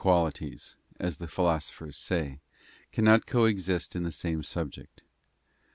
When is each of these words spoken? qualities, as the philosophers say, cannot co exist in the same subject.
qualities, 0.03 0.77
as 0.99 1.17
the 1.17 1.27
philosophers 1.27 1.95
say, 1.95 2.41
cannot 2.91 3.27
co 3.27 3.45
exist 3.45 3.95
in 3.95 4.01
the 4.01 4.11
same 4.11 4.41
subject. 4.41 5.03